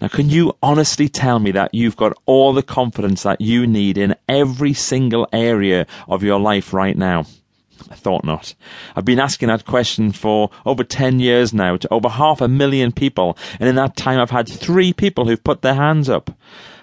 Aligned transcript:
Now, 0.00 0.08
can 0.08 0.28
you 0.28 0.52
honestly 0.62 1.08
tell 1.08 1.38
me 1.38 1.50
that 1.52 1.74
you've 1.74 1.96
got 1.96 2.16
all 2.26 2.52
the 2.52 2.62
confidence 2.62 3.22
that 3.22 3.40
you 3.40 3.66
need 3.66 3.96
in 3.96 4.14
every 4.28 4.74
single 4.74 5.26
area 5.32 5.86
of 6.06 6.22
your 6.22 6.38
life 6.38 6.74
right 6.74 6.96
now? 6.96 7.24
I 7.90 7.94
thought 7.94 8.24
not. 8.24 8.54
I've 8.94 9.04
been 9.04 9.20
asking 9.20 9.48
that 9.48 9.64
question 9.64 10.12
for 10.12 10.50
over 10.64 10.84
10 10.84 11.20
years 11.20 11.54
now 11.54 11.76
to 11.76 11.92
over 11.92 12.08
half 12.08 12.40
a 12.40 12.48
million 12.48 12.92
people, 12.92 13.38
and 13.58 13.68
in 13.68 13.74
that 13.76 13.96
time 13.96 14.18
I've 14.18 14.30
had 14.30 14.48
three 14.48 14.92
people 14.92 15.26
who've 15.26 15.42
put 15.42 15.62
their 15.62 15.74
hands 15.74 16.08
up. 16.08 16.30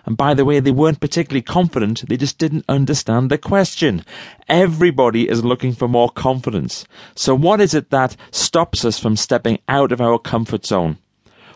And 0.06 0.18
by 0.18 0.34
the 0.34 0.44
way, 0.44 0.60
they 0.60 0.72
weren't 0.72 1.00
particularly 1.00 1.42
confident, 1.42 2.08
they 2.08 2.18
just 2.18 2.38
didn't 2.38 2.66
understand 2.68 3.30
the 3.30 3.38
question. 3.38 4.04
Everybody 4.50 5.30
is 5.30 5.46
looking 5.46 5.74
for 5.74 5.88
more 5.88 6.10
confidence. 6.10 6.86
So 7.16 7.36
what 7.36 7.62
is 7.62 7.74
it 7.74 7.90
that 7.92 8.18
stops 8.32 8.84
us 8.84 9.00
from 9.00 9.16
stepping 9.16 9.60
out 9.68 9.92
of 9.92 10.02
our 10.02 10.20
comfort 10.20 10.66
zone? 10.66 10.98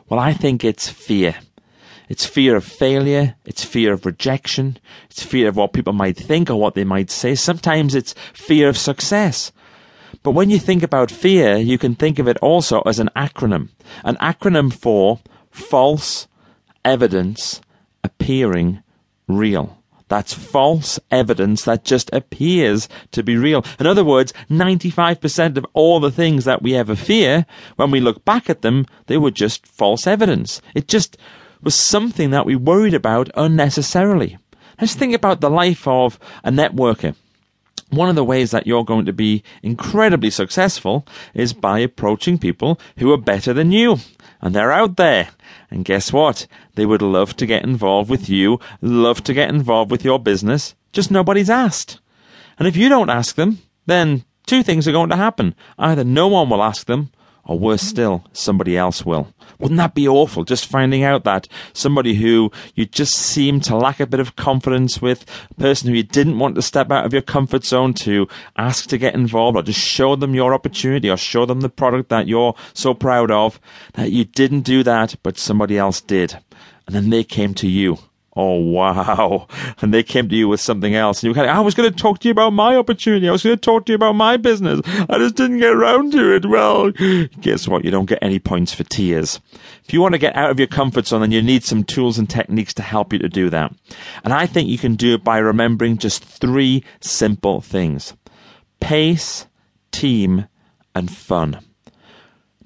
Well, 0.08 0.20
I 0.20 0.34
think 0.34 0.64
it's 0.64 0.88
fear. 0.88 1.36
It's 2.10 2.26
fear 2.26 2.56
of 2.56 2.64
failure. 2.64 3.36
It's 3.46 3.64
fear 3.64 3.94
of 3.94 4.06
rejection. 4.06 4.78
It's 5.10 5.24
fear 5.24 5.50
of 5.50 5.56
what 5.56 5.74
people 5.74 5.94
might 5.94 6.18
think 6.18 6.50
or 6.50 6.56
what 6.56 6.76
they 6.76 6.84
might 6.84 7.12
say. 7.12 7.36
Sometimes 7.36 7.96
it's 7.96 8.16
fear 8.34 8.70
of 8.70 8.78
success. 8.78 9.52
But 10.24 10.32
when 10.32 10.50
you 10.50 10.60
think 10.60 10.84
about 10.84 11.12
fear, 11.12 11.58
you 11.58 11.78
can 11.78 11.96
think 11.96 12.20
of 12.20 12.28
it 12.28 12.38
also 12.38 12.82
as 12.82 13.00
an 13.00 13.10
acronym. 13.16 13.70
An 14.04 14.16
acronym 14.18 14.74
for 14.74 15.20
false 15.52 16.28
evidence 16.84 17.62
appearing 18.04 18.82
real. 19.28 19.78
That's 20.10 20.34
false 20.34 21.00
evidence 21.12 21.66
that 21.66 21.84
just 21.84 22.10
appears 22.14 22.88
to 23.12 23.24
be 23.24 23.36
real. 23.36 23.66
In 23.78 23.86
other 23.86 24.06
words, 24.06 24.34
95% 24.50 25.58
of 25.58 25.66
all 25.74 26.00
the 26.00 26.12
things 26.12 26.46
that 26.46 26.62
we 26.62 26.76
ever 26.76 26.96
fear, 26.96 27.46
when 27.76 27.92
we 27.92 28.00
look 28.00 28.24
back 28.24 28.50
at 28.50 28.62
them, 28.62 28.86
they 29.08 29.18
were 29.18 29.32
just 29.32 29.68
false 29.68 30.08
evidence. 30.08 30.62
It 30.74 30.88
just 30.88 31.18
was 31.62 31.76
something 31.76 32.30
that 32.32 32.46
we 32.46 32.56
worried 32.56 32.94
about 32.94 33.30
unnecessarily. 33.36 34.38
Let's 34.80 34.96
think 34.96 35.14
about 35.14 35.42
the 35.42 35.50
life 35.50 35.88
of 35.88 36.20
a 36.44 36.52
networker. 36.52 37.16
One 37.90 38.10
of 38.10 38.16
the 38.16 38.24
ways 38.24 38.52
that 38.52 38.68
you're 38.68 38.84
going 38.84 39.06
to 39.06 39.14
be 39.14 39.44
incredibly 39.64 40.30
successful 40.30 41.08
is 41.34 41.54
by 41.54 41.80
approaching 41.80 42.38
people 42.38 42.80
who 42.98 43.12
are 43.14 43.18
better 43.18 43.54
than 43.54 43.72
you. 43.72 43.98
And 44.42 44.54
they're 44.54 44.74
out 44.74 44.98
there. 44.98 45.30
And 45.72 45.86
guess 45.86 46.14
what? 46.14 46.48
They 46.76 46.86
would 46.86 47.02
love 47.02 47.36
to 47.38 47.46
get 47.46 47.64
involved 47.64 48.10
with 48.10 48.30
you, 48.30 48.60
love 48.82 49.24
to 49.24 49.34
get 49.34 49.50
involved 49.50 49.90
with 49.90 50.06
your 50.06 50.20
business, 50.20 50.76
just 50.92 51.12
nobody's 51.12 51.50
asked. 51.50 52.00
And 52.60 52.68
if 52.68 52.76
you 52.76 52.90
don't 52.90 53.10
ask 53.10 53.36
them, 53.36 53.60
then 53.86 54.26
two 54.46 54.64
things 54.64 54.88
are 54.88 54.92
going 54.92 55.10
to 55.10 55.16
happen. 55.16 55.56
Either 55.78 56.04
no 56.04 56.28
one 56.28 56.50
will 56.50 56.64
ask 56.64 56.88
them, 56.88 57.12
or 57.48 57.58
worse 57.58 57.82
still, 57.82 58.24
somebody 58.34 58.78
else 58.78 59.06
will. 59.06 59.34
Wouldn't 59.60 59.78
that 59.78 59.96
be 59.96 60.08
awful? 60.08 60.44
Just 60.44 60.68
finding 60.68 61.04
out 61.04 61.24
that 61.24 61.48
somebody 61.74 62.14
who 62.16 62.52
you 62.76 62.86
just 62.86 63.16
seem 63.16 63.60
to 63.62 63.76
lack 63.76 64.00
a 64.00 64.06
bit 64.06 64.20
of 64.20 64.36
confidence 64.36 65.02
with, 65.02 65.26
a 65.50 65.54
person 65.56 65.90
who 65.90 65.96
you 65.96 66.04
didn't 66.04 66.40
want 66.40 66.56
to 66.56 66.62
step 66.62 66.92
out 66.92 67.06
of 67.06 67.14
your 67.14 67.22
comfort 67.22 67.64
zone 67.64 67.94
to 67.96 68.28
ask 68.58 68.88
to 68.90 68.98
get 68.98 69.16
involved 69.16 69.58
or 69.58 69.64
just 69.64 69.80
show 69.80 70.16
them 70.16 70.36
your 70.36 70.54
opportunity 70.54 71.10
or 71.10 71.18
show 71.18 71.46
them 71.46 71.62
the 71.62 71.70
product 71.70 72.10
that 72.10 72.28
you're 72.28 72.54
so 72.74 72.94
proud 72.94 73.32
of, 73.32 73.60
that 73.94 74.12
you 74.12 74.26
didn't 74.26 74.62
do 74.62 74.84
that, 74.84 75.16
but 75.24 75.38
somebody 75.38 75.78
else 75.78 76.02
did. 76.02 76.38
And 76.86 76.96
then 76.96 77.10
they 77.10 77.24
came 77.24 77.54
to 77.56 77.68
you 77.68 77.98
Oh, 78.38 78.56
wow. 78.56 79.48
And 79.82 79.94
they 79.94 80.04
came 80.04 80.30
to 80.30 80.36
you 80.36 80.48
with 80.48 80.62
something 80.62 80.96
else. 80.96 81.20
And 81.20 81.24
you 81.24 81.30
were 81.32 81.36
kind 81.36 81.50
of, 81.50 81.56
I 81.56 81.60
was 81.60 81.76
going 81.76 81.92
to 81.92 81.96
talk 81.96 82.20
to 82.20 82.28
you 82.28 82.32
about 82.32 82.52
my 82.52 82.76
opportunity. 82.76 83.28
I 83.28 83.32
was 83.32 83.44
going 83.44 83.56
to 83.56 83.62
talk 83.62 83.86
to 83.86 83.92
you 83.92 83.96
about 83.96 84.14
my 84.14 84.38
business. 84.38 84.82
I 84.86 85.18
just 85.18 85.36
didn't 85.36 85.60
get 85.60 85.74
around 85.74 86.12
to 86.14 86.36
it. 86.36 86.46
Well, 86.46 86.92
guess 87.42 87.68
what? 87.68 87.84
You 87.84 87.92
don't 87.92 88.06
get 88.06 88.20
any 88.22 88.40
points 88.40 88.74
for 88.74 88.84
tears. 88.84 89.40
If 89.84 89.94
you 89.94 90.02
want 90.02 90.14
to 90.14 90.20
get 90.20 90.36
out 90.36 90.52
of 90.52 90.60
your 90.60 90.68
comfort 90.68 91.08
zone, 91.08 91.22
then 91.22 91.32
you 91.32 91.42
need 91.42 91.64
some 91.64 91.84
tools 91.84 92.18
and 92.18 92.30
techniques 92.30 92.74
to 92.76 92.82
help 92.82 93.12
you 93.14 93.20
to 93.20 93.30
do 93.30 93.50
that. 93.50 93.74
And 94.24 94.34
I 94.34 94.46
think 94.46 94.70
you 94.70 94.78
can 94.78 94.96
do 94.96 95.16
it 95.16 95.24
by 95.24 95.38
remembering 95.38 95.98
just 95.98 96.24
three 96.24 96.84
simple 97.00 97.62
things. 97.62 98.14
Pace, 98.80 99.48
team, 99.92 100.48
and 100.94 101.12
fun. 101.12 101.60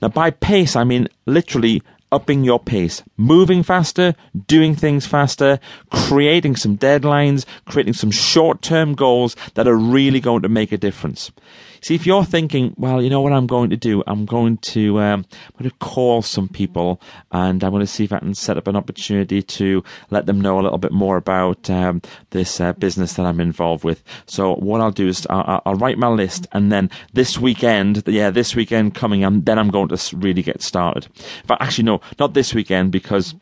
Now, 0.02 0.10
by 0.10 0.32
pace, 0.32 0.76
I 0.76 0.84
mean 0.84 1.08
literally 1.26 1.84
upping 2.12 2.44
your 2.44 2.60
pace, 2.60 3.04
moving 3.18 3.64
faster, 3.64 4.16
doing 4.48 4.76
things 4.76 5.06
faster, 5.06 5.60
creating 5.90 6.56
some 6.56 6.78
deadlines, 6.78 7.46
creating 7.66 7.94
some 7.94 8.12
short 8.12 8.62
term 8.62 8.94
goals 8.94 9.36
that 9.54 9.68
are 9.68 9.78
really 9.78 10.20
going 10.20 10.42
to 10.42 10.50
make 10.50 10.72
a 10.72 10.78
difference. 10.78 11.32
See, 11.84 11.96
if 11.96 12.06
you're 12.06 12.24
thinking, 12.24 12.76
well, 12.78 13.02
you 13.02 13.10
know 13.10 13.22
what 13.22 13.34
I'm 13.34 13.48
going 13.48 13.72
to 13.72 13.78
do? 13.78 14.04
I'm 14.06 14.26
going 14.26 14.58
to, 14.58 15.00
um, 15.00 15.26
I'm 15.32 15.58
going 15.58 15.70
to 15.72 15.76
call 15.78 16.22
some 16.22 16.48
people 16.48 17.02
and 17.32 17.64
I'm 17.64 17.72
going 17.72 17.82
to 17.82 17.88
see 17.88 18.04
if 18.04 18.14
I 18.14 18.20
can 18.20 18.36
set 18.36 18.56
up 18.56 18.68
an 18.68 18.76
opportunity 18.76 19.42
to 19.42 19.84
let 20.12 20.28
them 20.28 20.40
know 20.40 20.60
a 20.60 20.62
little 20.62 20.78
bit 20.78 20.92
more 20.92 21.18
about 21.18 21.72
um, 21.72 22.04
this 22.30 22.62
uh, 22.62 22.74
business 22.74 23.14
that 23.14 23.26
I'm 23.26 23.42
involved 23.42 23.84
with. 23.84 24.04
So 24.28 24.54
what 24.56 24.80
I'll 24.80 24.92
do 24.92 25.08
is 25.08 25.26
I'll, 25.28 25.64
I'll, 25.66 25.82
write 25.82 25.98
my 25.98 26.10
list 26.10 26.46
and 26.52 26.72
then 26.72 26.92
this 27.14 27.40
weekend, 27.40 28.04
yeah, 28.06 28.30
this 28.30 28.56
weekend 28.56 28.94
coming, 28.94 29.24
and 29.24 29.44
then 29.48 29.58
I'm 29.58 29.72
going 29.72 29.88
to 29.88 30.18
really 30.18 30.44
get 30.44 30.62
started. 30.62 31.08
But 31.48 31.60
actually, 31.64 31.86
no, 31.86 32.02
not 32.20 32.36
this 32.36 32.54
weekend 32.54 32.92
because 32.92 33.34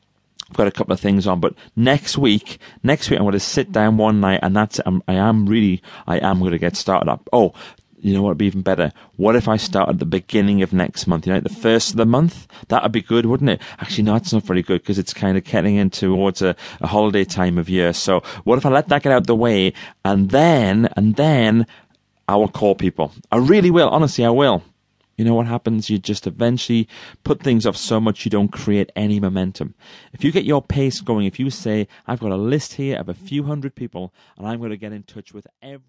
I've 0.50 0.58
got 0.58 0.68
a 0.68 0.72
couple 0.72 0.94
of 0.94 1.00
things 1.00 1.28
on, 1.28 1.40
but 1.40 1.54
next 1.76 2.18
week, 2.18 2.58
next 2.82 3.10
week 3.10 3.20
I'm 3.20 3.26
going 3.26 3.34
to 3.34 3.40
sit 3.40 3.72
down 3.72 3.98
one 3.98 4.20
night, 4.20 4.40
and 4.42 4.56
that's 4.56 4.80
I'm, 4.86 5.04
I 5.08 5.14
am 5.14 5.46
really 5.46 5.82
I 6.08 6.18
am 6.18 6.40
going 6.40 6.54
to 6.54 6.58
get 6.58 6.76
started 6.76 7.10
up. 7.10 7.30
Oh, 7.32 7.54
you 8.02 8.14
know 8.14 8.22
what 8.22 8.30
would 8.30 8.38
be 8.38 8.46
even 8.46 8.62
better? 8.62 8.92
What 9.18 9.36
if 9.36 9.48
I 9.48 9.58
start 9.58 9.90
at 9.90 10.00
the 10.00 10.06
beginning 10.06 10.62
of 10.62 10.74
next 10.74 11.08
month? 11.08 11.28
You 11.28 11.34
know, 11.34 11.40
the 11.40 11.50
first 11.50 11.92
of 11.92 11.98
the 11.98 12.06
month? 12.06 12.48
That 12.70 12.84
would 12.84 12.92
be 12.92 13.02
good, 13.02 13.26
wouldn't 13.26 13.50
it? 13.50 13.62
Actually, 13.80 14.04
no, 14.04 14.16
it's 14.16 14.34
not 14.34 14.44
very 14.44 14.62
good 14.62 14.82
because 14.82 14.98
it's 14.98 15.14
kind 15.14 15.38
of 15.38 15.44
getting 15.44 15.76
in 15.76 15.90
towards 15.90 16.42
a, 16.42 16.56
a 16.82 16.88
holiday 16.88 17.26
time 17.26 17.58
of 17.58 17.70
year. 17.70 17.94
So 17.94 18.22
what 18.44 18.58
if 18.58 18.66
I 18.66 18.70
let 18.70 18.88
that 18.90 19.04
get 19.04 19.12
out 19.12 19.28
the 19.28 19.36
way 19.36 19.74
and 20.06 20.30
then, 20.30 20.90
and 20.96 21.16
then 21.16 21.68
I 22.28 22.36
will 22.36 22.48
call 22.48 22.76
people. 22.76 23.12
I 23.32 23.38
really 23.38 23.72
will. 23.72 23.90
Honestly, 23.90 24.24
I 24.24 24.30
will. 24.30 24.64
You 25.20 25.26
know 25.26 25.34
what 25.34 25.48
happens? 25.48 25.90
You 25.90 25.98
just 25.98 26.26
eventually 26.28 26.88
put 27.26 27.42
things 27.42 27.66
off 27.66 27.76
so 27.76 28.00
much 28.00 28.24
you 28.24 28.32
don't 28.32 28.54
create 28.54 28.90
any 28.96 29.20
momentum. 29.20 29.74
If 30.14 30.24
you 30.24 30.32
get 30.32 30.46
your 30.46 30.62
pace 30.62 31.02
going, 31.02 31.26
if 31.26 31.40
you 31.40 31.50
say, 31.50 31.90
I've 32.08 32.22
got 32.22 32.32
a 32.32 32.38
list 32.38 32.76
here 32.76 32.98
of 32.98 33.10
a 33.10 33.14
few 33.14 33.44
hundred 33.44 33.76
people 33.76 34.14
and 34.38 34.48
I'm 34.48 34.60
going 34.60 34.70
to 34.70 34.78
get 34.78 34.94
in 34.94 35.04
touch 35.04 35.34
with 35.34 35.46
every 35.62 35.78